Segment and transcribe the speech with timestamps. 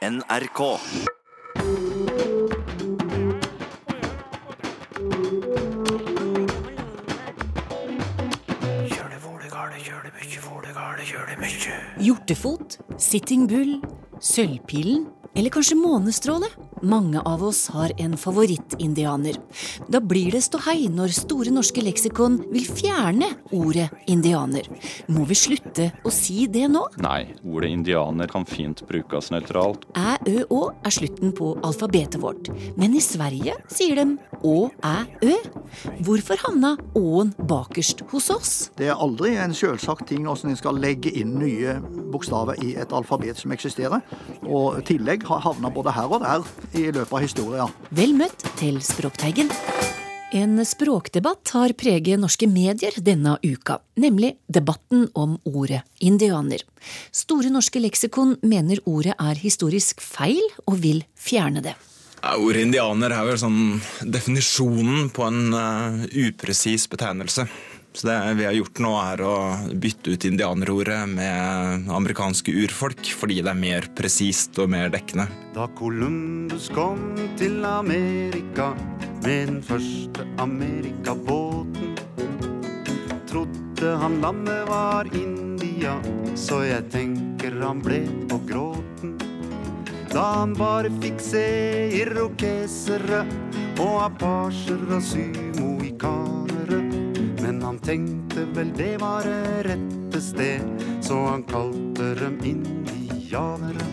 [0.00, 0.80] NRK.
[12.00, 13.82] Hjortefot, Sitting Bull,
[14.20, 16.48] Sølvpilen eller kanskje Månestråle?
[16.82, 19.36] Mange av oss har en favorittindianer.
[19.92, 24.64] Da blir det ståhei når Store norske leksikon vil fjerne ordet indianer.
[25.12, 26.86] Må vi slutte å si det nå?
[27.04, 29.84] Nei, ordet indianer kan fint brukes nøytralt.
[29.92, 32.48] Æ, ø, å er slutten på alfabetet vårt.
[32.80, 34.06] Men i Sverige sier de
[34.40, 35.36] å, æ, ø.
[36.06, 38.54] Hvorfor havna å-en bakerst hos oss?
[38.80, 41.76] Det er aldri en selvsagt ting hvordan en skal legge inn nye
[42.10, 44.00] bokstaver i et alfabet som eksisterer.
[44.48, 47.74] Og tillegg har havna både her og der i løpet av historien.
[47.90, 49.50] Vel møtt til Språkteigen.
[50.30, 56.62] En språkdebatt har preget norske medier denne uka, nemlig debatten om ordet indianer.
[57.10, 61.74] Store norske leksikon mener ordet er historisk feil og vil fjerne det.
[62.20, 67.46] Ja, Ordet indianer er vel sånn definisjonen på en uh, upresis betegnelse.
[67.92, 69.34] Så det vi har gjort nå, er å
[69.82, 75.26] bytte ut indianerordet med amerikanske urfolk, fordi det er mer presist og mer dekkende.
[75.56, 77.02] Da Columbus kom
[77.40, 78.70] til Amerika
[79.24, 81.96] med den første amerikabåten,
[83.30, 85.96] trodde han landet var India,
[86.38, 89.18] så jeg tenker han ble på gråten.
[90.10, 91.44] Da han bare fikk se
[92.00, 93.24] irokesere
[93.80, 96.59] og apasjer og sumoikanere.
[97.70, 100.62] Han tenkte vel det var det rette sted,
[101.06, 103.84] så han kalte dem indianere.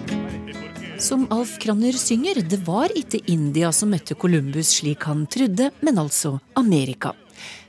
[0.98, 6.02] Som Alf Kranner synger, det var ikke India som møtte Columbus slik han trodde, men
[6.02, 7.12] altså Amerika.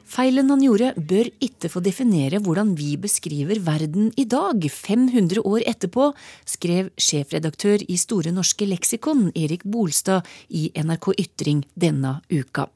[0.09, 5.69] Feilen han gjorde, bør ikke få definere hvordan vi beskriver verden i dag, 500 år
[5.75, 6.09] etterpå,
[6.49, 12.71] skrev sjefredaktør i Store norske leksikon, Erik Bolstad, i NRK Ytring denne uka.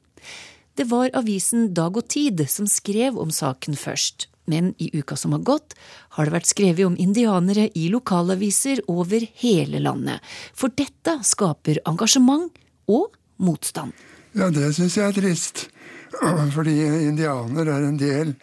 [0.75, 4.27] Det var avisen Dag og Tid som skrev om saken først.
[4.49, 5.75] Men i uka som har gått,
[6.17, 10.19] har det vært skrevet om indianere i lokalaviser over hele landet.
[10.57, 12.51] For dette skaper engasjement
[12.89, 13.93] og motstand.
[14.33, 15.67] Ja, det syns jeg er trist.
[16.57, 16.75] Fordi
[17.05, 18.35] indianer er en del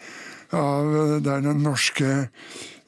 [0.55, 2.31] av den norske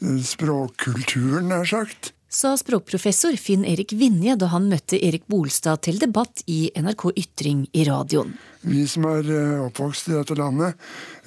[0.03, 6.41] språkkulturen, nær sagt sa språkprofessor Finn Erik Vinje da han møtte Erik Bolstad til debatt
[6.49, 8.33] i NRK Ytring i radioen.
[8.65, 9.29] Vi som er
[9.67, 10.79] oppvokst i dette landet,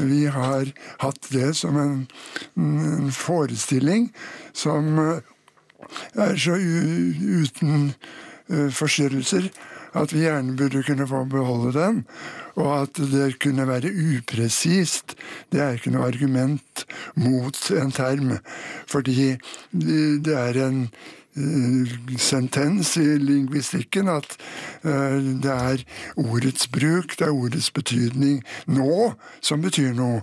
[0.02, 0.72] vi har
[1.04, 1.96] hatt det som en,
[2.58, 4.10] en forestilling
[4.56, 7.92] som er så uten
[8.74, 9.52] forstyrrelser
[9.96, 12.06] at vi gjerne burde kunne få beholde den.
[12.56, 15.16] Og at det kunne være upresist,
[15.52, 16.86] det er ikke noe argument
[17.20, 18.38] mot en term.
[18.88, 19.36] Fordi
[19.76, 20.90] det er en
[22.18, 24.38] sentens i lingvistikken at
[24.84, 25.84] det er
[26.16, 28.40] ordets bruk, det er ordets betydning
[28.72, 29.14] nå
[29.44, 30.22] som betyr noe.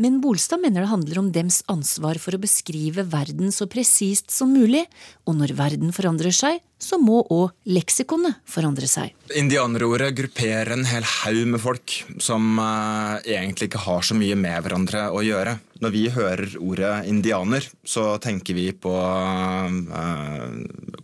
[0.00, 4.52] Men Bolstad mener det handler om dems ansvar for å beskrive verden så presist som
[4.54, 4.86] mulig,
[5.28, 9.12] og når verden forandrer seg, så må òg leksikonet forandre seg.
[9.38, 14.64] Indianerordet grupperer en hel haug med folk som uh, egentlig ikke har så mye med
[14.64, 15.58] hverandre å gjøre.
[15.82, 20.48] Når vi hører ordet indianer, så tenker vi på uh,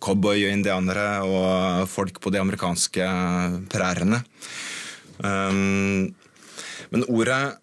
[0.03, 0.69] cowboy og
[1.29, 3.07] og folk på de amerikanske
[3.71, 4.23] prærene.
[5.19, 6.15] Um,
[6.91, 7.59] men ordet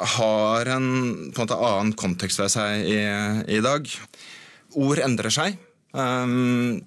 [0.00, 0.88] har en,
[1.30, 3.00] på en måte annen kontekst ved seg i,
[3.52, 3.86] i dag.
[4.80, 5.58] Ord endrer seg.
[5.92, 6.80] Um,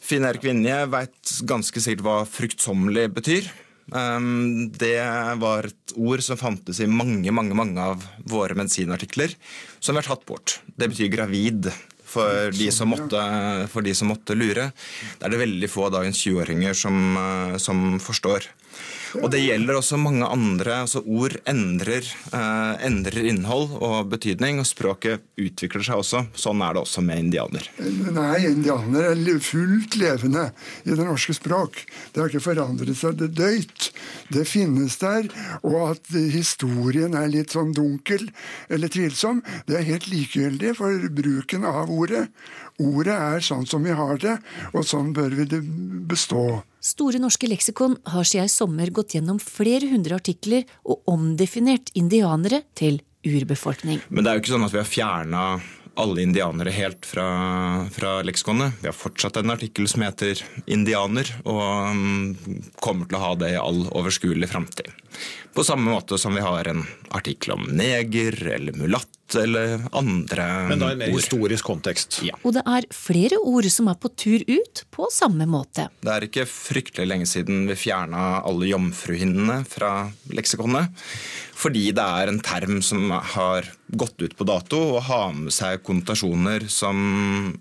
[0.00, 3.50] Finn Erik Vinje veit ganske sikkert hva fruktsommelig betyr.
[3.92, 5.00] Um, det
[5.40, 9.32] var et ord som fantes i mange mange, mange av våre medisinartikler,
[9.80, 10.58] som vi tatt bort.
[10.76, 11.70] Det betyr gravid.
[12.08, 13.20] For de, som måtte,
[13.68, 14.70] for de som måtte lure.
[15.20, 16.96] Det er det veldig få av dagens 20-åringer som,
[17.60, 18.46] som forstår.
[19.16, 20.80] Og det gjelder også mange andre.
[20.82, 26.24] altså Ord endrer, eh, endrer, innhold og betydning, og språket utvikler seg også.
[26.34, 27.68] Sånn er det også med indianer.
[27.78, 30.50] Nei, indianer er fullt levende
[30.84, 31.84] i det norske språk.
[32.12, 33.90] Det har ikke forandret seg det døyt.
[34.32, 35.28] Det finnes der.
[35.62, 38.28] Og at historien er litt sånn dunkel
[38.68, 42.28] eller tvilsom, det er helt likegyldig for bruken av ordet.
[42.78, 44.36] Ordet er sånn som vi har det,
[44.70, 45.62] og sånn bør vi det
[46.08, 46.62] bestå.
[46.78, 52.62] Store norske leksikon har siden i sommer gått gjennom flere hundre artikler og omdefinert indianere
[52.78, 53.98] til urbefolkning.
[54.08, 55.42] Men det er jo ikke sånn at vi har fjerna
[55.98, 57.26] alle indianere helt fra,
[57.90, 58.78] fra leksikonet.
[58.80, 62.36] Vi har fortsatt en artikkel som heter 'Indianer', og um,
[62.80, 64.92] kommer til å ha det i all overskuelig framtid.
[65.54, 70.68] På samme måte som vi har en artikkel om neger eller mulatt eller andre ord.
[70.68, 71.18] Men da i en mer ord.
[71.18, 72.20] historisk kontekst.
[72.24, 72.38] Ja.
[72.46, 75.88] Og det er flere ord som er på tur ut på samme måte.
[76.00, 80.94] Det er ikke fryktelig lenge siden vi fjerna alle jomfruhinnene fra leksikonet.
[81.58, 83.66] Fordi det er en term som har
[83.98, 86.98] gått ut på dato og har med seg konnotasjoner som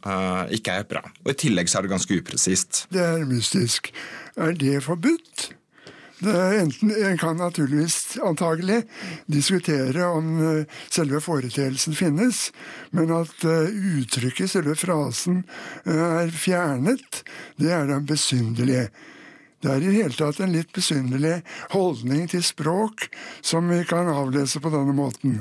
[0.06, 1.02] uh, ikke er bra.
[1.26, 2.86] Og I tillegg så er det ganske upresist.
[2.94, 3.90] Det er mystisk.
[4.38, 5.50] Er det forbudt?
[6.20, 8.84] Det enten, En kan naturligvis antagelig
[9.26, 12.48] diskutere om eh, selve foreteelsen finnes,
[12.90, 13.70] men at eh,
[14.00, 15.44] uttrykket, selve frasen,
[15.86, 17.22] er fjernet,
[17.62, 18.88] det er da besynderlig.
[19.58, 21.40] Det er i det hele tatt en litt besynderlig
[21.72, 23.08] holdning til språk
[23.42, 25.40] som vi kan avlese på denne måten.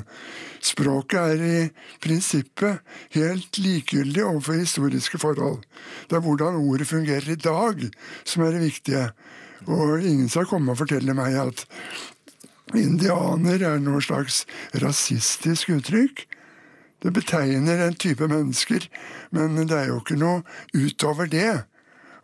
[0.63, 1.59] Språket er i
[2.01, 2.81] prinsippet
[3.13, 5.61] helt likegyldig overfor historiske forhold.
[6.09, 7.85] Det er hvordan ordet fungerer i dag
[8.23, 9.05] som er det viktige.
[9.69, 11.65] Og ingen skal komme og fortelle meg at
[12.73, 14.45] indianer er noe slags
[14.81, 16.25] rasistisk uttrykk.
[17.05, 18.89] Det betegner en type mennesker,
[19.29, 20.41] men det er jo ikke noe
[20.73, 21.67] utover det.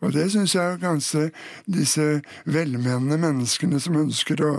[0.04, 1.30] Og det syns jeg kanskje
[1.72, 2.06] disse
[2.44, 4.54] velmenende menneskene som ønsker å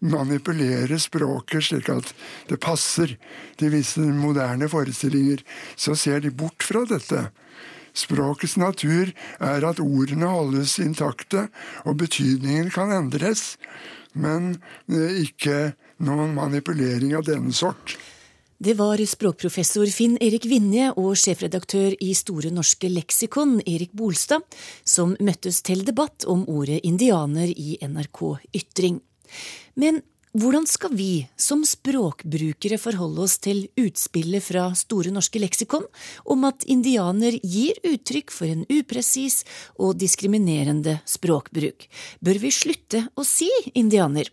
[0.00, 2.12] manipulere språket slik at
[2.48, 3.16] det passer
[3.60, 5.44] til visse moderne forestillinger,
[5.76, 7.28] så ser de bort fra dette.
[7.96, 11.46] Språkets natur er at ordene holdes intakte,
[11.88, 13.54] og betydningen kan endres,
[14.12, 14.58] men
[14.88, 17.96] eh, ikke noen manipulering av denne sort.
[18.58, 24.46] Det var språkprofessor Finn Erik Vinje og sjefredaktør i Store norske leksikon, Erik Bolstad,
[24.80, 28.22] som møttes til debatt om ordet indianer i NRK
[28.56, 29.02] Ytring.
[29.76, 30.00] Men
[30.32, 35.84] hvordan skal vi som språkbrukere forholde oss til utspillet fra Store norske leksikon
[36.24, 39.42] om at indianer gir uttrykk for en upresis
[39.76, 41.90] og diskriminerende språkbruk?
[42.24, 44.32] Bør vi slutte å si indianer?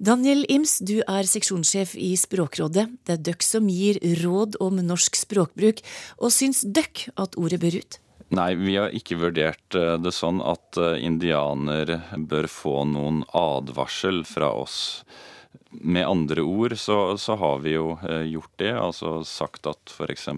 [0.00, 2.86] Daniel Ims, du er seksjonssjef i Språkrådet.
[3.04, 5.82] Det er døkk som gir råd om norsk språkbruk,
[6.16, 7.98] og syns døkk at ordet bør ut?
[8.32, 14.22] Nei, vi har ikke vurdert eh, det sånn at eh, indianer bør få noen advarsel
[14.24, 15.02] fra oss.
[15.70, 20.30] Med andre ord så, så har vi jo eh, gjort det, altså sagt at f.eks.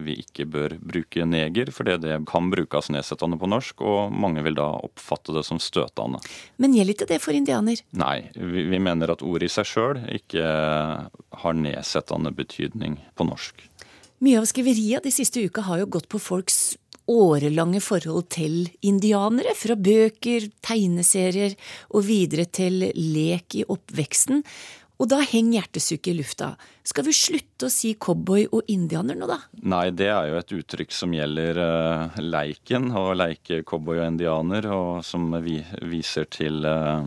[0.00, 4.56] vi ikke bør bruke neger, fordi det kan brukes nedsettende på norsk, og mange vil
[4.58, 6.22] da oppfatte det som støtende.
[6.62, 7.82] Men gjelder ikke det for indianer?
[7.96, 10.46] Nei, vi, vi mener at ordet i seg sjøl ikke
[11.42, 13.66] har nedsettende betydning på norsk.
[14.22, 16.76] Mye av skriveriet de siste uka har jo gått på folks
[17.10, 21.56] årelange forhold til indianere, fra bøker, tegneserier
[21.90, 24.44] og videre til lek i oppveksten.
[25.02, 26.52] Og da henger hjertesukket i lufta.
[26.86, 29.40] Skal vi slutte å si cowboy og indianer nå, da?
[29.66, 34.68] Nei, det er jo et uttrykk som gjelder uh, leiken, å leike cowboy og indianer,
[34.70, 35.56] og som vi
[35.90, 37.02] viser til uh,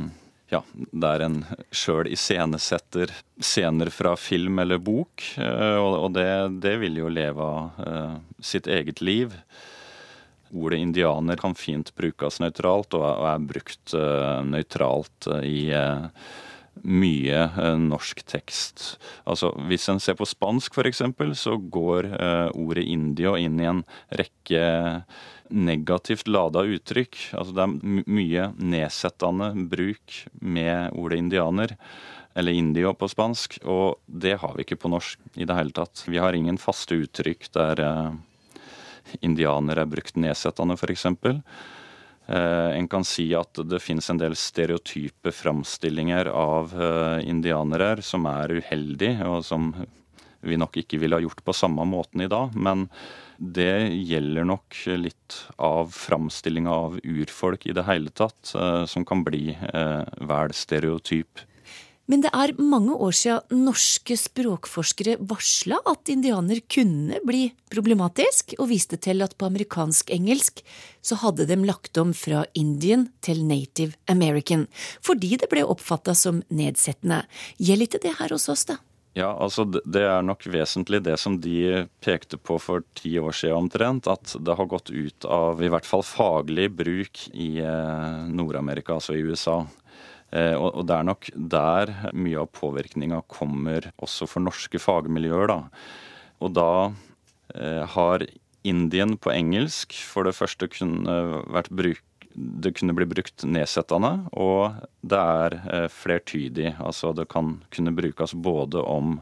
[0.51, 0.59] ja,
[0.91, 1.37] der en
[1.71, 5.23] sjøl iscenesetter scener fra film eller bok.
[5.39, 6.27] Uh, og det,
[6.65, 9.37] det, vil jo leve av sitt eget liv.
[10.51, 13.95] Ordet indianer kan fint brukes nøytralt, og er brukt
[14.51, 15.71] nøytralt i
[16.85, 18.95] mye eh, norsk tekst.
[19.25, 21.01] Altså, Hvis en ser på spansk f.eks.,
[21.41, 23.83] så går eh, ordet indio inn i en
[24.13, 24.65] rekke
[25.49, 27.17] negativt lada uttrykk.
[27.37, 31.75] Altså Det er mye nedsettende bruk med ordet indianer.
[32.35, 33.59] Eller indio på spansk.
[33.63, 36.03] Og det har vi ikke på norsk i det hele tatt.
[36.07, 38.11] Vi har ingen faste uttrykk der eh,
[39.21, 41.07] indianer er brukt nedsettende, f.eks.
[42.27, 48.25] Eh, en kan si at det finnes en del stereotype framstillinger av eh, indianere som
[48.29, 49.69] er uheldig, og som
[50.45, 52.55] vi nok ikke ville ha gjort på samme måten i dag.
[52.57, 52.87] Men
[53.37, 59.25] det gjelder nok litt av framstillinga av urfolk i det hele tatt, eh, som kan
[59.25, 61.45] bli vel stereotyp.
[62.05, 68.69] Men det er mange år siden norske språkforskere varsla at indianer kunne bli problematisk, og
[68.69, 70.61] viste til at på amerikansk engelsk
[71.05, 74.67] så hadde de lagt om fra Indian til Native American,
[75.01, 77.23] fordi det ble oppfatta som nedsettende.
[77.57, 78.77] Gjelder ikke det her hos oss, da?
[79.15, 83.63] Ja, altså Det er nok vesentlig det som de pekte på for ti år siden
[83.63, 84.09] omtrent.
[84.11, 87.55] At det har gått ut av i hvert fall faglig bruk i
[88.27, 89.61] Nord-Amerika, altså i USA.
[90.31, 95.51] Eh, og det er nok der mye av påvirkninga kommer også for norske fagmiljøer.
[95.51, 95.59] Da.
[96.41, 96.71] Og da
[97.53, 98.27] eh, har
[98.65, 102.01] Indien på engelsk for det første kunne vært bruk
[102.35, 106.73] det kunne bli brukt nedsettende, og det er eh, flertydig.
[106.83, 109.21] Altså det kan kunne brukes både om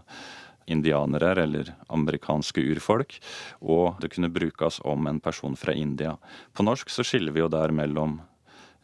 [0.66, 3.18] indianere eller amerikanske urfolk,
[3.62, 6.16] og det kunne brukes om en person fra India.
[6.54, 8.22] På norsk så skiller vi jo der mellom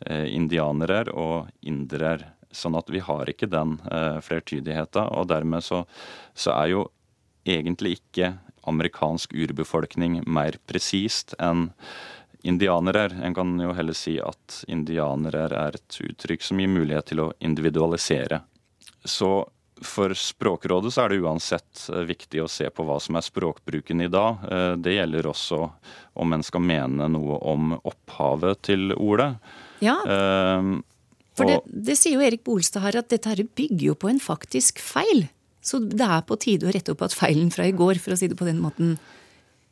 [0.07, 2.33] indianere og indere.
[2.51, 4.21] Sånn at vi har ikke den flertydigheta.
[4.25, 5.09] flertydigheten.
[5.19, 5.83] Og dermed så,
[6.33, 6.85] så, er jo
[7.45, 8.31] egentlig ikke
[8.69, 11.69] amerikansk urbefolkning mer presist enn
[12.41, 13.15] indianere er.
[13.23, 17.31] En kan jo heller si at indianere er et uttrykk som gir mulighet til å
[17.43, 18.41] individualisere.
[19.03, 19.49] Så
[19.81, 24.03] for Språkrådet så er det uansett eh, viktig å se på hva som er språkbruken
[24.03, 24.43] i dag.
[24.51, 25.61] Eh, det gjelder også
[26.19, 29.33] om en skal mene noe om opphavet til ordet.
[29.83, 30.79] Ja, uh,
[31.39, 34.19] for det, det, sier jo Erik Bolstad her, at dette her bygger jo på en
[34.19, 35.27] faktisk feil.
[35.63, 38.19] Så det er på tide å rette opp at feilen fra i går, for å
[38.19, 38.97] si det på den måten.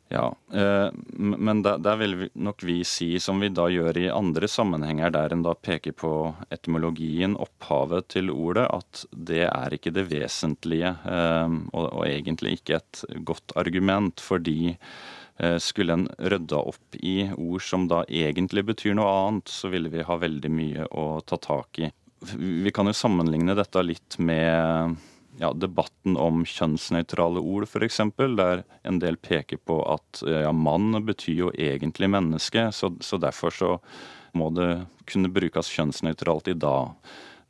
[0.08, 5.12] Ja, uh, men der, vil nok vi si, som vi da gjør i andre sammenhenger,
[5.12, 6.12] der en da peker på
[6.54, 12.80] etymologien, opphavet til ordet, at det er ikke det vesentlige, uh, og, og egentlig ikke
[12.80, 14.74] et godt argument, fordi
[15.62, 20.02] skulle en rydda opp i ord som da egentlig betyr noe annet, så ville vi
[20.02, 21.90] ha veldig mye å ta tak i.
[22.34, 24.96] Vi kan jo sammenligne dette litt med
[25.38, 31.44] ja, debatten om kjønnsnøytrale ord, f.eks., der en del peker på at ja, mann betyr
[31.44, 33.72] jo egentlig menneske, så, så, derfor så
[34.36, 36.94] må det kunne brukes kjønnsnøytralt i dag.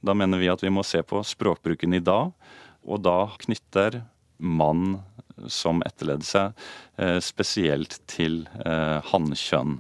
[0.04, 2.35] Da mener vi at vi må se på språkbruken i dag,
[2.85, 4.02] og da knytter
[4.38, 5.00] mann
[5.47, 6.49] som etterledelse
[6.99, 9.78] seg, spesielt til eh, hannkjønn.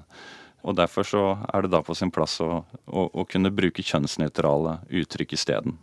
[0.68, 4.80] Og Derfor så er det da på sin plass å, å, å kunne bruke kjønnsnøytrale
[5.00, 5.78] uttrykk isteden.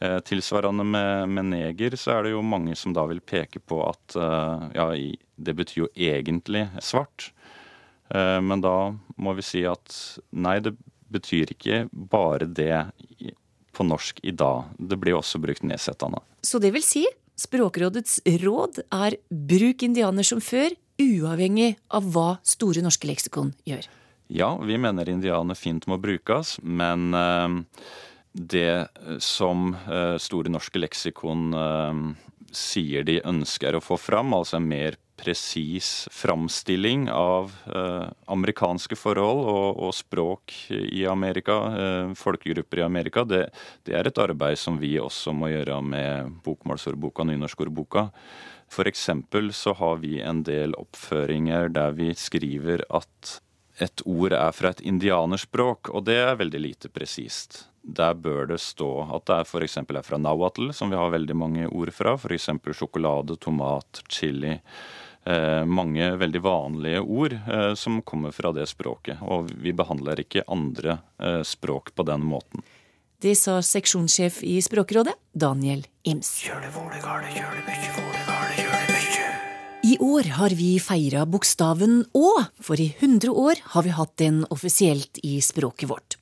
[0.00, 3.82] Eh, tilsvarende med, med, neger, så er det jo mange som da vil peke på
[3.84, 4.86] at eh, ja,
[5.36, 7.30] det betyr jo egentlig svart.
[8.08, 9.92] Eh, men da må vi si at
[10.32, 10.72] nei, det
[11.12, 12.86] betyr ikke bare det
[13.76, 14.72] på norsk i dag.
[14.78, 16.22] Det blir også brukt nedsettende.
[16.40, 17.04] Så det vil si,
[17.40, 23.86] Språkrådets råd er bruk indianer som før, uavhengig av hva Store norske leksikon gjør?
[24.30, 27.08] Ja, vi mener indianer fint må brukes, men
[28.32, 32.02] det eh, som eh, Store norske leksikon eh,
[32.54, 39.42] sier de ønsker å få fram, altså en mer presis framstilling av eh, amerikanske forhold
[39.44, 43.42] og, og, språk i Amerika, eh, folkegrupper i Amerika, det,
[43.84, 48.08] det, er et arbeid som vi også må gjøre med bokmålsordboka, nynorskordboka.
[48.86, 53.40] Eksempel så har vi en del oppføringer der vi skriver at
[53.80, 57.64] et ord er fra et indianerspråk, og det er veldig lite presist.
[57.82, 59.78] Der bør det stå at det f.eks.
[59.80, 62.16] er fra nahuatl, som vi har veldig mange ord fra.
[62.20, 62.50] F.eks.
[62.76, 64.58] sjokolade, tomat, chili.
[65.24, 69.20] Eh, mange veldig vanlige ord eh, som kommer fra det språket.
[69.20, 72.64] Og vi behandler ikke andre eh, språk på den måten.
[73.20, 76.30] Det sa seksjonssjef i Språkrådet, Daniel Ims.
[79.84, 82.30] I år har vi feira bokstaven Å,
[82.64, 86.16] for i 100 år har vi hatt den offisielt i språket vårt.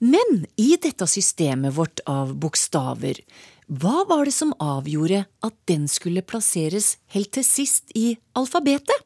[0.00, 3.20] Men i dette systemet vårt av bokstaver,
[3.68, 8.96] hva var det som avgjorde at den skulle plasseres helt til sist i alfabetet?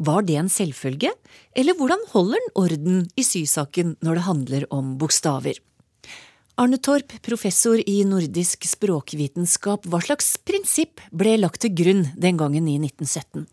[0.00, 1.10] Var det en selvfølge,
[1.52, 5.60] eller hvordan holder den orden i sysaken når det handler om bokstaver?
[6.56, 12.72] Arne Torp, professor i nordisk språkvitenskap, hva slags prinsipp ble lagt til grunn den gangen
[12.72, 13.44] i 1917?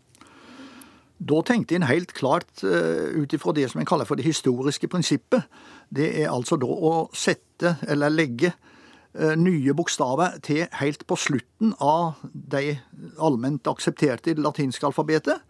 [1.20, 4.88] Da tenkte en helt klart uh, ut ifra det som en kaller for det historiske
[4.88, 5.44] prinsippet.
[5.92, 8.56] Det er altså da å sette, eller legge,
[9.14, 12.74] nye bokstaver til helt på slutten av de
[13.22, 15.42] allment aksepterte i det latinske alfabetet.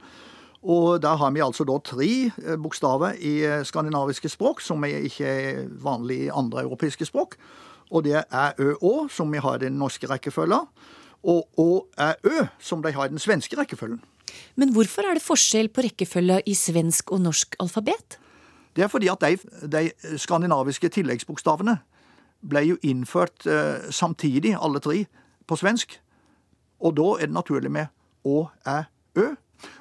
[0.64, 5.28] Og der har vi altså da tre uh, bokstaver i skandinaviske språk, som er ikke
[5.28, 7.38] er vanlig i andre europeiske språk.
[7.92, 10.68] Og det er ø, å, som vi har i den norske rekkefølgen.
[11.24, 11.68] Og å,
[12.00, 14.00] ø, som de har i den svenske rekkefølgen.
[14.58, 18.18] Men hvorfor er det forskjell på rekkefølgen i svensk og norsk alfabet?
[18.74, 19.36] Det er fordi at de,
[19.70, 21.76] de skandinaviske tilleggsbokstavene
[22.48, 25.04] ble jo innført eh, samtidig, alle tre,
[25.46, 25.98] på svensk.
[26.84, 27.90] Og da er det naturlig med
[28.24, 28.84] å, æ,
[29.18, 29.32] ø.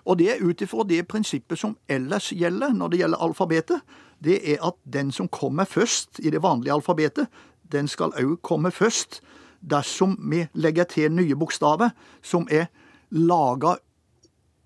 [0.06, 3.82] Og det er ut ifra det prinsippet som ellers gjelder når det gjelder alfabetet.
[4.24, 7.28] Det er at den som kommer først i det vanlige alfabetet,
[7.72, 9.22] den skal òg komme først
[9.60, 11.92] dersom vi legger til nye bokstaver
[12.24, 12.70] som er
[13.12, 13.78] laga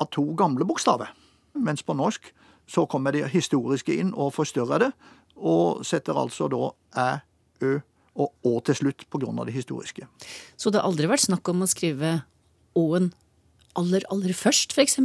[0.01, 1.09] av to gamle bokstaver.
[1.57, 2.33] Mens på norsk
[2.67, 4.91] så kommer det historiske inn og forstørrer det,
[5.37, 7.07] og setter altså da æ,
[7.61, 7.77] ø
[8.17, 10.07] og å til slutt av det historiske.
[10.57, 12.23] Så det har aldri vært snakk om å skrive
[12.73, 13.11] å-en
[13.77, 14.97] aller, aller først, f.eks.?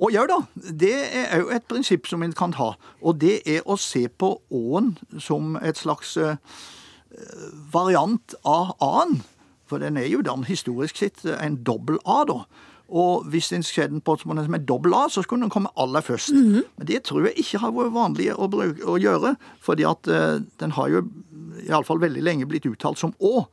[0.00, 2.72] Og ja da, det er òg et prinsipp som en kan ha.
[3.04, 6.16] Og det er å se på å-en som et slags
[7.72, 9.20] variant av a-en.
[9.68, 12.42] For den er jo den historisk sett en dobbel A, da.
[12.88, 16.00] Og hvis en skjedde en på som er dobbel A, så skulle den komme aller
[16.00, 16.32] først.
[16.32, 16.62] Mm -hmm.
[16.76, 20.40] Men det tror jeg ikke har vært vanlig å, bruke, å gjøre, fordi at uh,
[20.60, 21.02] den har jo
[21.68, 23.46] iallfall veldig lenge blitt uttalt som Å,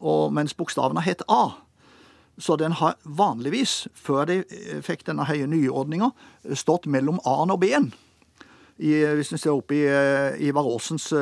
[0.00, 1.50] og, mens bokstavene hett A.
[2.38, 6.10] Så den har vanligvis, før de eh, fikk denne høye nyordninga,
[6.54, 7.92] stått mellom A-en og B-en.
[8.78, 9.82] Hvis vi ser opp i
[10.38, 11.12] Ivar Aasens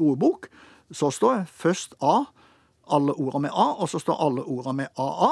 [0.00, 0.48] ordbok,
[0.90, 2.24] så står først A,
[2.90, 5.30] alle ordene med A, og så står alle ordene med AA,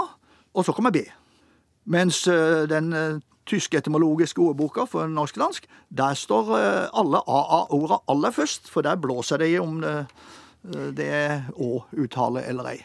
[0.55, 0.99] og så kommer B.
[1.85, 2.23] Mens
[2.71, 2.95] den
[3.45, 6.53] tyske etymologiske ordboka for norsk-dansk, der står
[6.97, 10.07] alle AA-orda aller først, for der blåser de om det,
[10.97, 12.79] det er Å-uttale eller ei.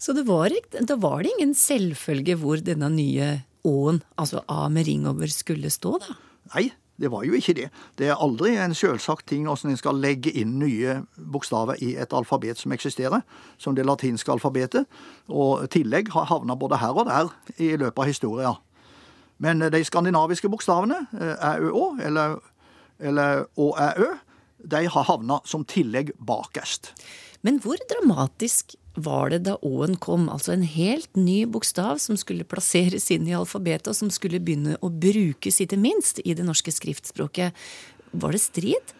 [0.00, 3.28] Så det var, da var det ingen selvfølge hvor denne nye
[3.64, 6.16] Å-en, altså A med ring over, skulle stå, da?
[6.54, 7.68] Nei, det var jo ikke det.
[7.98, 12.14] Det er aldri en selvsagt ting hvordan en skal legge inn nye bokstaver i et
[12.14, 13.24] alfabet som eksisterer,
[13.58, 14.86] som det latinske alfabetet.
[15.28, 18.62] Og tillegg har havna både her og der i løpet av historien.
[19.42, 22.38] Men de skandinaviske bokstavene, æ-ø-å, eller,
[23.02, 24.12] eller å-æ-ø,
[24.64, 26.94] de har havna som tillegg bakerst.
[27.44, 32.46] Men hvor dramatisk var det da Å-en kom, altså en helt ny bokstav som skulle
[32.46, 36.72] plasseres inn i alfabetet, og som skulle begynne å brukes, ikke minst, i det norske
[36.74, 37.56] skriftspråket.
[38.14, 38.94] Var det strid?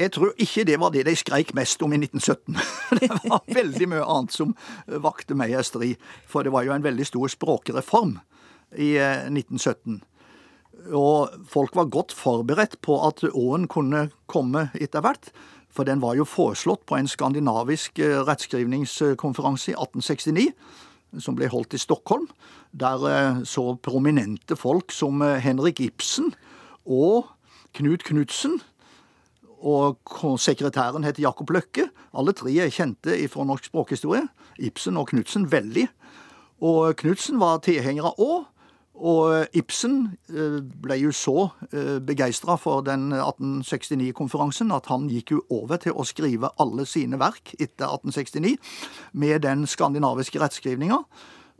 [0.00, 2.56] Jeg tror ikke det var det de skreik mest om i 1917.
[3.00, 4.54] Det var veldig mye annet som
[5.04, 6.00] vakte meg i strid.
[6.28, 8.14] For det var jo en veldig stor språkreform
[8.80, 9.98] i 1917.
[10.00, 10.06] Eh,
[10.96, 15.28] og folk var godt forberedt på at Å-en kunne komme etter hvert.
[15.70, 20.48] For den var jo foreslått på en skandinavisk eh, rettskrivningskonferanse i 1869,
[21.22, 22.26] som ble holdt i Stockholm,
[22.72, 26.32] der eh, så prominente folk som eh, Henrik Ibsen
[26.86, 27.30] og
[27.76, 28.58] Knut Knutsen
[29.60, 30.00] og
[30.40, 31.90] sekretæren het Jakob Løkke.
[32.16, 34.24] Alle tre er kjente fra norsk språkhistorie.
[34.58, 35.86] Ibsen og Knutsen veldig.
[36.64, 38.30] Og Knutsen var tilhenger av Å,
[39.00, 39.96] og Ibsen
[40.28, 45.96] eh, ble jo så eh, begeistra for den 1869-konferansen at han gikk jo over til
[45.96, 48.56] å skrive alle sine verk etter 1869
[49.20, 51.00] med den skandinaviske rettskrivninga,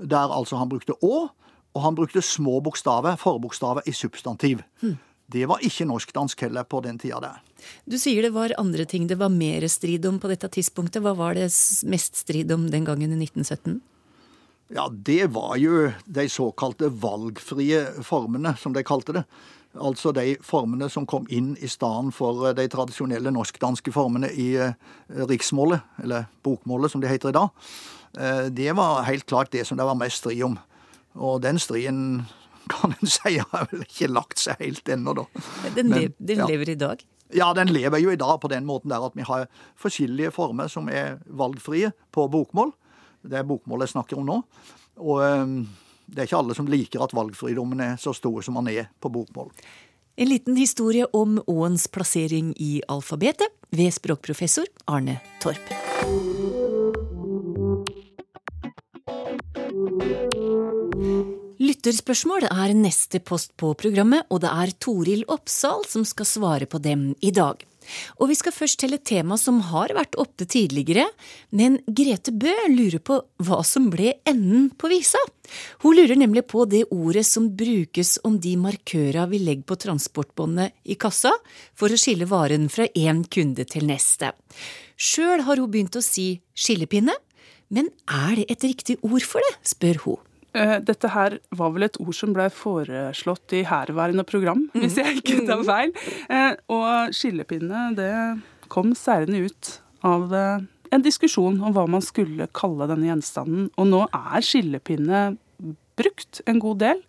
[0.00, 1.28] der altså han brukte å,
[1.70, 4.64] og han brukte små bokstaver, forbokstaver, i substantiv.
[4.82, 4.98] Hmm.
[5.30, 7.38] Det var ikke norsk-dansk heller på den tida der.
[7.86, 11.04] Du sier det var andre ting det var mer strid om på dette tidspunktet.
[11.04, 11.46] Hva var det
[11.86, 13.78] mest strid om den gangen i 1917?
[14.74, 19.24] Ja, det var jo de såkalte valgfrie formene, som de kalte det.
[19.74, 24.52] Altså de formene som kom inn i stedet for eh, de tradisjonelle norsk-danske formene i
[24.58, 24.74] eh,
[25.30, 27.68] riksmålet, eller bokmålet som det heter i dag.
[28.18, 30.58] Eh, det var helt klart det som det var mest strid om.
[31.14, 32.26] Og den striden
[32.72, 35.26] kan en si har vel ikke lagt seg helt ennå, da.
[35.74, 36.72] Den, Men, den lever ja.
[36.72, 37.06] i dag?
[37.34, 39.46] Ja, den lever jo i dag på den måten der at vi har
[39.78, 42.72] forskjellige former som er valgfrie på bokmål.
[43.22, 44.40] Det er bokmålet jeg snakker om nå.
[45.00, 45.54] Og ehm,
[46.10, 49.12] det er ikke alle som liker at valgfridommen er så stor som den er på
[49.12, 49.52] bokmål.
[50.20, 55.70] En liten historie om Åens plassering i alfabetet ved språkprofessor Arne Torp.
[61.60, 66.80] Lytterspørsmål er neste post på programmet, og det er Toril Oppsal som skal svare på
[66.82, 67.62] dem i dag.
[68.20, 71.06] Og vi skal først til et tema som har vært oppe tidligere,
[71.56, 75.20] men Grete Bø lurer på hva som ble enden på visa.
[75.82, 80.76] Hun lurer nemlig på det ordet som brukes om de markøra vi legger på transportbåndet
[80.84, 81.32] i kassa
[81.78, 84.32] for å skille varen fra én kunde til neste.
[85.00, 87.14] Sjøl har hun begynt å si skillepinne,
[87.70, 90.20] men er det et riktig ord for det, spør hun.
[90.52, 94.80] Eh, dette her var vel et ord som ble foreslått i herværende program, mm.
[94.82, 95.94] hvis jeg ikke tar feil.
[96.26, 98.10] Eh, og skillepinne, det
[98.72, 99.72] kom seirende ut
[100.06, 103.70] av eh, en diskusjon om hva man skulle kalle denne gjenstanden.
[103.78, 105.24] Og nå er skillepinne
[106.00, 107.04] brukt en god del.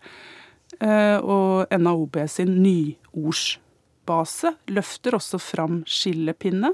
[0.82, 6.72] Og NAOB sin nyordsbase løfter også fram skillepinne.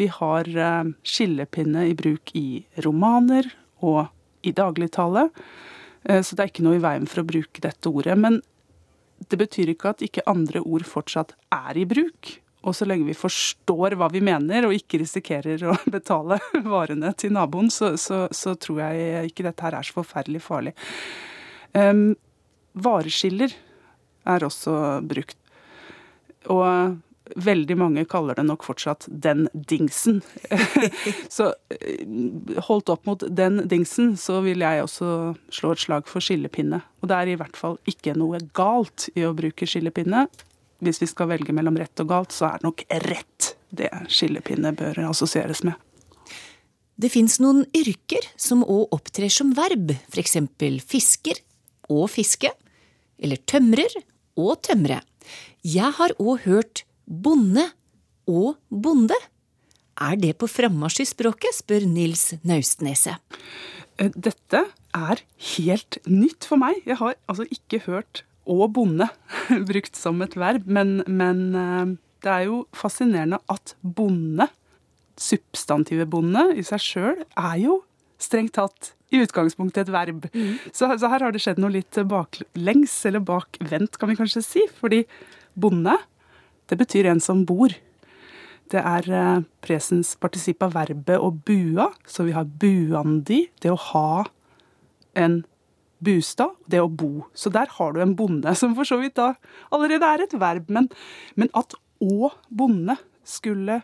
[0.00, 0.48] Vi har
[1.06, 3.50] skillepinne i bruk i romaner
[3.84, 4.06] og
[4.46, 5.28] i dagligtale.
[6.08, 8.16] Eh, så det er ikke noe i veien for å bruke dette ordet.
[8.18, 8.40] Men
[9.30, 12.36] det betyr ikke at ikke andre ord fortsatt er i bruk.
[12.66, 17.34] Og så lenge vi forstår hva vi mener, og ikke risikerer å betale varene til
[17.36, 20.74] naboen, så, så, så tror jeg ikke dette her er så forferdelig farlig.
[21.76, 22.16] Um,
[22.74, 23.54] vareskiller
[24.26, 24.74] er også
[25.06, 25.38] brukt.
[26.50, 26.96] Og
[27.34, 30.22] Veldig mange kaller det nok fortsatt 'den dingsen'.
[31.36, 36.22] så eh, holdt opp mot den dingsen, så vil jeg også slå et slag for
[36.22, 36.82] skillepinne.
[37.02, 40.28] Og det er i hvert fall ikke noe galt i å bruke skillepinne.
[40.84, 44.72] Hvis vi skal velge mellom rett og galt, så er det nok rett det skillepinne
[44.76, 45.74] bør assosieres med.
[46.96, 50.38] Det fins noen yrker som òg opptrer som verb, f.eks.
[50.88, 51.42] fisker
[51.92, 52.48] og fiske,
[53.20, 53.92] eller tømrer
[54.40, 55.02] og tømre.
[55.66, 57.64] Jeg har òg hørt bonde
[58.28, 59.16] og bonde.
[59.96, 63.22] Er det på frammarsj i språket, spør Nils Naustneset.
[63.96, 64.66] Eh, dette
[64.96, 65.22] er
[65.56, 66.82] helt nytt for meg.
[66.84, 69.08] Jeg har altså ikke hørt 'å bonde'
[69.70, 74.48] brukt som et verb, men, men eh, det er jo fascinerende at bonde,
[75.16, 77.80] substantivet bonde, i seg sjøl er jo
[78.20, 80.26] strengt tatt i utgangspunktet et verb.
[80.34, 80.58] Mm.
[80.72, 84.64] Så, så, her har det skjedd noe litt baklengs, eller bakvendt, kan vi kanskje si.
[84.80, 85.04] Fordi
[85.54, 85.94] bonde,
[86.70, 87.74] det betyr en som bor.
[88.72, 93.82] Det er eh, presens partisipp av verbet å bua, så vi har buandi, det å
[93.92, 94.24] ha
[95.16, 95.44] en
[96.02, 97.26] bostad, det å bo.
[97.34, 99.34] Så der har du en bonde, som for så vidt da
[99.74, 100.70] allerede er et verb.
[100.72, 100.90] Men,
[101.38, 103.80] men at å bonde skulle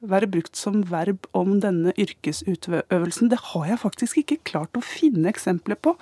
[0.00, 3.28] være brukt som verb om denne yrkesutøvelsen.
[3.28, 5.96] Det har jeg faktisk ikke klart å finne eksempler på.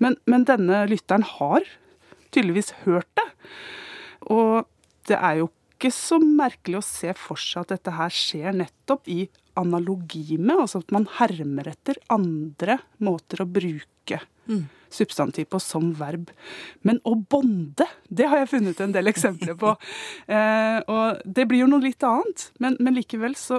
[0.00, 1.66] Men, men denne lytteren har
[2.32, 3.26] tydeligvis hørt det.
[4.32, 4.64] Og
[5.10, 5.50] det er jo
[5.84, 9.26] ikke så merkelig å se for seg at dette her skjer nettopp i
[9.60, 15.92] analogi med, altså at man hermer etter andre måter å bruke mm substantiv på som
[15.98, 16.30] verb.
[16.86, 19.74] Men å bonde, det har jeg funnet en del eksempler på.
[20.34, 23.58] Eh, og det blir jo noe litt annet, men, men likevel så,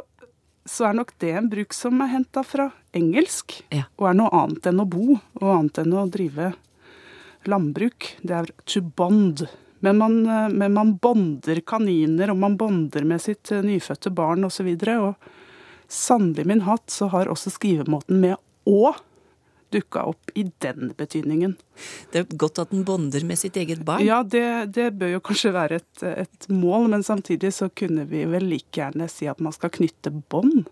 [0.65, 3.85] så, er nok det en bruk som er henta fra engelsk, ja.
[3.99, 6.49] og er noe annet enn å bo, og annet enn å drive
[7.49, 8.09] landbruk.
[8.25, 9.45] Det er to bond.
[9.79, 14.47] Men man, eh, men man bonder kaniner, og man bonder med sitt eh, nyfødte barn
[14.47, 14.71] osv.
[14.75, 18.95] Og, så og sannelig min hatt så har også skrivemåten med å
[19.75, 21.55] dukka opp i den betydningen.
[22.11, 24.03] Det er godt at den bonder med sitt eget barn?
[24.05, 28.23] Ja, det, det bør jo kanskje være et, et, mål, men samtidig så kunne vi
[28.29, 30.69] vel like gjerne si at man skal knytte bånd.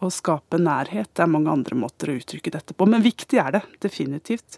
[0.00, 1.10] Og skape nærhet.
[1.12, 4.56] Det er mange andre måter å uttrykke dette på, men viktig er det definitivt.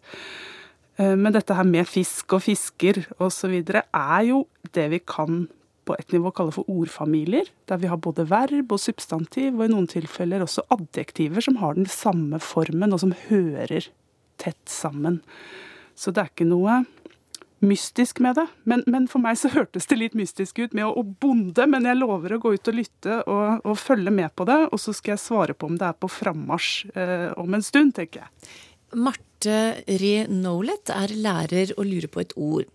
[1.01, 3.59] Eh, men dette her med fisk og fisker osv.
[3.63, 5.47] er jo det vi kan
[5.83, 9.73] på et nivå kalle for ordfamilier, der vi har både verb og substantiv, og i
[9.73, 13.89] noen tilfeller også adjektiver som har den samme formen, og som hører
[14.39, 15.21] tett sammen.
[15.99, 16.85] Så det er ikke noe
[17.63, 18.47] mystisk med det.
[18.67, 21.87] Men, men for meg så hørtes det litt mystisk ut med å, å bonde, men
[21.87, 24.95] jeg lover å gå ut og lytte og, og, følge med på det, og så
[24.97, 28.51] skal jeg svare på om det er på frammarsj eh, om en stund, tenker jeg.
[29.03, 32.69] Marte Re Nolet er lærer og lurer på et ord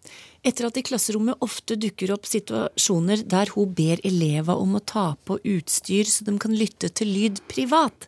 [0.48, 5.10] etter at i klasserommet ofte dukker opp situasjoner der hun ber elever om å ta
[5.28, 8.08] på utstyr så de kan lytte til lyd privat.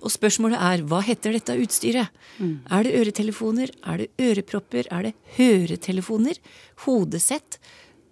[0.00, 2.14] Og spørsmålet er hva heter dette utstyret?
[2.38, 2.54] Mm.
[2.70, 3.74] Er det øretelefoner?
[3.82, 4.90] Er det ørepropper?
[4.90, 6.40] Er det høretelefoner?
[6.86, 7.58] Hodesett?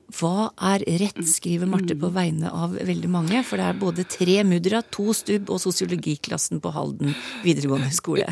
[0.09, 3.43] Hva er rett, skriver Marte på vegne av veldig mange.
[3.45, 7.13] For det er både tre muddera, to stubb og sosiologiklassen på Halden
[7.45, 8.29] videregående skole.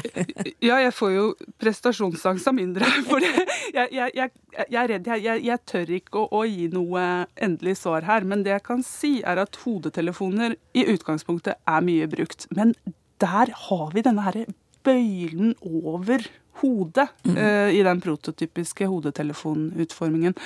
[0.64, 1.26] Ja, jeg får jo
[1.60, 2.88] prestasjonsangst av mindre.
[3.08, 5.10] For jeg, jeg, jeg, jeg, er redd.
[5.44, 7.02] Jeg, tør ikke å, å, gi noe
[7.44, 8.24] endelig svar her.
[8.28, 12.48] Men det jeg kan si, er at hodetelefoner i utgangspunktet er mye brukt.
[12.56, 12.72] Men
[13.20, 14.46] der har vi denne her
[14.86, 16.24] bøylen over
[16.60, 17.36] hodet mm.
[17.36, 20.36] uh, i den prototypiske hodetelefonutformingen.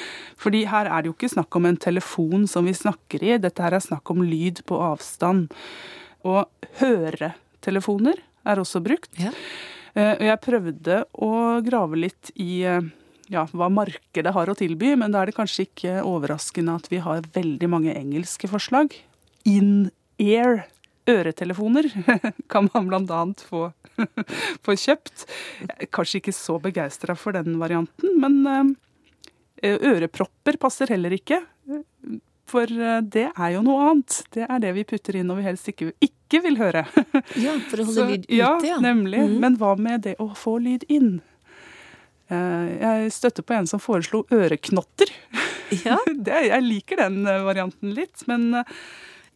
[0.40, 3.64] Fordi her er det jo ikke snakk om en telefon som vi snakker i, dette
[3.64, 5.50] her er snakk om lyd på avstand.
[6.26, 6.46] Og
[6.80, 9.12] høretelefoner er også brukt.
[9.20, 9.34] Ja.
[9.96, 11.34] Uh, jeg prøvde å
[11.66, 12.82] grave litt i uh,
[13.30, 17.00] ja, hva markedet har å tilby, men da er det kanskje ikke overraskende at vi
[17.04, 18.94] har veldig mange engelske forslag.
[19.48, 20.64] In-ear
[21.08, 21.88] øretelefoner
[22.52, 23.22] kan man bl.a.
[23.48, 23.70] få
[24.64, 25.26] få kjøpt.
[25.92, 28.76] Kanskje ikke så begeistra for den varianten, men
[29.62, 31.42] eh, ørepropper passer heller ikke.
[32.50, 34.20] For eh, det er jo noe annet.
[34.34, 36.86] Det er det vi putter inn når vi helst ikke, ikke vil høre.
[37.44, 38.54] Ja, For å holde så, lyd ute, ja.
[38.66, 39.22] Ja, nemlig.
[39.26, 39.36] Mm.
[39.42, 41.18] Men hva med det å få lyd inn?
[42.30, 45.12] Eh, jeg støtter på en som foreslo øreknotter.
[45.84, 46.00] Ja.
[46.10, 48.50] Det, jeg liker den varianten litt, men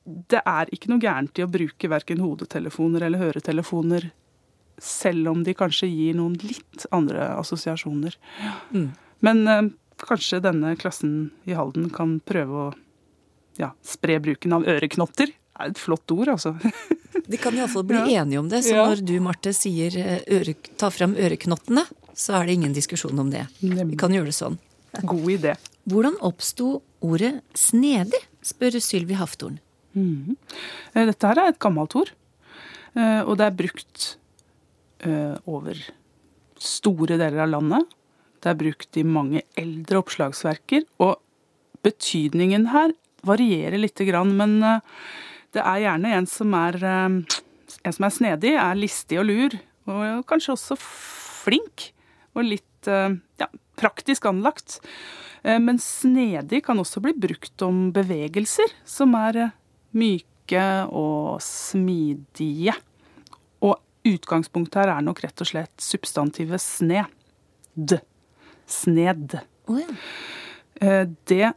[0.04, 4.10] det er ikke noe gærent i å bruke verken hodetelefoner eller høretelefoner
[4.82, 8.16] selv om de kanskje gir noen litt andre assosiasjoner.
[8.74, 8.88] Mm.
[9.24, 9.62] Men eh,
[10.02, 12.68] kanskje denne klassen i Halden kan prøve å
[13.60, 15.30] ja, spre bruken av øreknotter.
[15.30, 16.56] Det er et flott ord, altså.
[17.30, 18.22] De kan iallfall bli ja.
[18.24, 18.64] enige om det.
[18.66, 18.84] Så ja.
[18.90, 23.30] når du, Marte, sier eh, øre, ta fram øreknottene, så er det ingen diskusjon om
[23.32, 23.46] det.
[23.62, 24.58] Vi kan gjøre det sånn.
[25.02, 25.54] God idé.
[25.90, 29.58] Hvordan oppsto ordet snedig, spør Sylvi Haftorn.
[29.94, 30.34] Mm.
[30.94, 32.12] Dette her er et gammelt ord.
[32.94, 34.04] Og det er brukt
[35.04, 35.76] Eh, over
[36.56, 37.90] store deler av landet.
[38.40, 40.86] Det er brukt i mange eldre oppslagsverker.
[41.04, 41.18] Og
[41.84, 45.02] betydningen her varierer lite grann, men eh,
[45.56, 47.40] det er gjerne en som er, eh,
[47.84, 49.58] en som er snedig, er listig og lur,
[49.92, 51.90] og kanskje også flink.
[52.34, 53.46] Og litt ja,
[53.78, 54.80] praktisk anlagt.
[55.44, 59.38] Men snedig kan også bli brukt om bevegelser som er
[59.94, 62.74] myke og smidige
[63.64, 67.98] Og utgangspunktet her er nok rett og slett substantivet sned.
[68.66, 69.38] Sned.
[69.66, 69.86] Oh, ja.
[70.80, 71.52] Eh, Det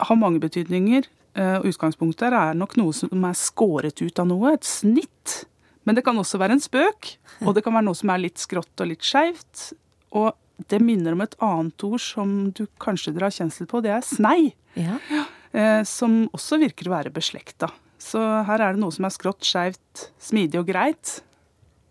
[0.00, 1.04] har mange betydninger.
[1.34, 5.44] eh, og Utgangspunktet her er nok noe som er skåret ut av noe, et snitt.
[5.84, 8.38] Men det kan også være en spøk, og det kan være noe som er litt
[8.38, 9.72] skrått og litt skeivt.
[10.12, 10.32] Og
[10.68, 14.00] det minner om et annet ord som du kanskje dere har kjensel på, det er
[14.04, 14.52] snei.
[14.76, 14.98] ja.
[15.10, 17.66] eh, Som også virker å være beslekta.
[18.00, 21.18] Så her er det noe som er skrått, skeivt, smidig og greit.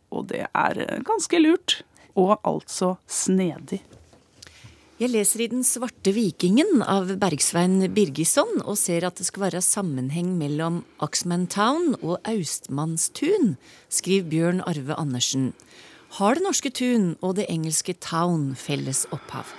[0.10, 1.82] Og det er eh, ganske lurt.
[2.18, 3.84] Og altså snedig.
[5.00, 9.62] Jeg leser i Den svarte vikingen av Bergsvein Birgisson og ser at det skal være
[9.64, 13.54] sammenheng mellom Axman Town og Austmannstun,
[13.88, 15.54] skriver Bjørn Arve Andersen.
[16.18, 19.54] Har det norske tun og det engelske town felles opphav?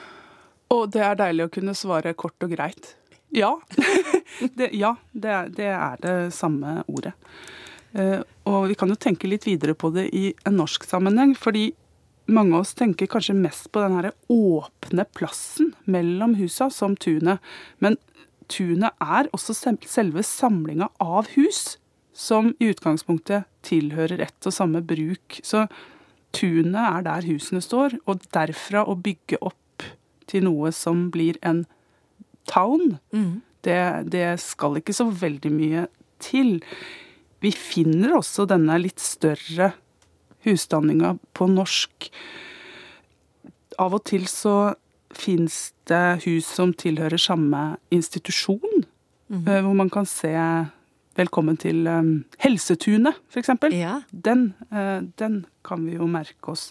[0.75, 2.99] Og det er deilig å kunne svare kort og greit.
[3.31, 3.61] Ja.
[4.59, 7.14] det, ja, det det er det samme ordet.
[7.93, 11.71] Eh, og vi kan jo tenke litt videre på det i en norsk sammenheng, fordi
[12.31, 17.43] mange av oss tenker kanskje mest på den her åpne plassen mellom husa som tunet.
[17.79, 17.99] Men
[18.51, 21.79] tunet er også selve samlinga av hus,
[22.14, 25.40] som i utgangspunktet tilhører ett og samme bruk.
[25.47, 25.66] Så
[26.37, 29.87] tunet er der husene står, og derfra å bygge opp
[30.31, 31.64] til noe som blir en
[32.51, 32.99] town,
[33.65, 33.81] det,
[34.13, 35.87] det skal ikke så veldig mye
[36.23, 36.59] til.
[37.41, 39.73] Vi finner også denne litt større
[40.45, 42.11] husdanninga på norsk.
[43.81, 44.75] Av og til så
[45.17, 48.85] fins det hus som tilhører samme institusjon,
[49.33, 50.35] eh, hvor man kan se
[51.19, 53.51] Velkommen til um, Helsetunet, f.eks.
[53.75, 53.97] Ja.
[54.13, 56.69] Den, uh, den kan vi jo merke oss.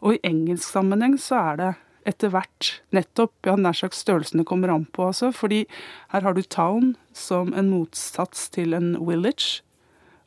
[0.00, 1.68] Og i engelsk sammenheng så er det
[2.08, 5.32] etter hvert nettopp ja, nær sagt størrelsene kommer an på, altså.
[5.34, 5.64] Fordi
[6.14, 9.62] her har du town som en motsats til en village.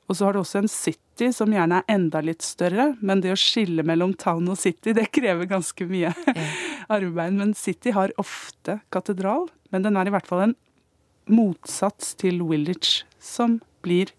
[0.06, 3.34] Og så har du også en city som gjerne er enda litt større, men det
[3.34, 6.12] å skille mellom town og city, det krever ganske mye
[6.98, 7.40] arbeid.
[7.40, 10.58] Men city har ofte katedral, men den er i hvert fall en
[11.26, 14.14] motsats til village, som blir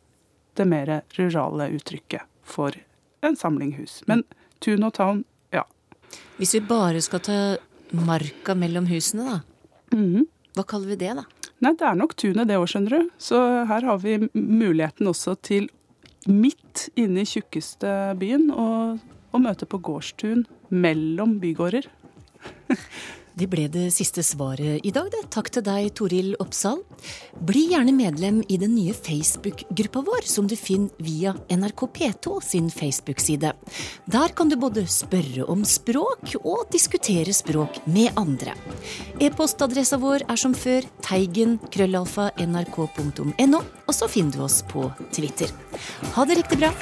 [0.59, 2.75] det mer rurale uttrykket for
[3.27, 4.01] en samling hus.
[4.11, 4.25] Men
[4.65, 5.25] tun og town.
[6.37, 7.39] Hvis vi bare skal ta
[7.97, 9.39] marka mellom husene, da.
[10.57, 11.25] Hva kaller vi det, da?
[11.65, 13.11] Nei, det er nok tunet det òg, skjønner du.
[13.19, 15.71] Så her har vi muligheten også til
[16.29, 21.89] midt inne i tjukkeste byen å møte på gårdstun mellom bygårder.
[23.37, 25.27] Det ble det siste svaret i dag, det.
[25.35, 26.79] Takk til deg, Toril Oppsal.
[27.45, 32.71] Bli gjerne medlem i den nye Facebook-gruppa vår, som du finner via NRK P2 sin
[32.73, 33.53] Facebook-side.
[34.09, 38.57] Der kan du både spørre om språk og diskutere språk med andre.
[39.21, 45.53] E-postadressa vår er som før teigen krøllalfa nrk.no, og så finner du oss på Twitter.
[46.17, 46.73] Ha det riktig bra.